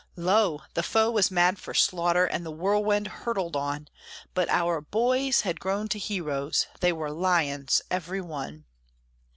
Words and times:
Lo! 0.15 0.63
the 0.73 0.81
foe 0.81 1.11
was 1.11 1.29
mad 1.29 1.59
for 1.59 1.75
slaughter, 1.75 2.25
And 2.25 2.43
the 2.43 2.49
whirlwind 2.49 3.05
hurtled 3.05 3.55
on; 3.55 3.87
But 4.33 4.49
our 4.49 4.81
boys 4.81 5.41
had 5.41 5.59
grown 5.59 5.89
to 5.89 5.99
heroes, 5.99 6.65
They 6.79 6.91
were 6.91 7.11
lions, 7.11 7.83
every 7.91 8.19
one. 8.21 8.65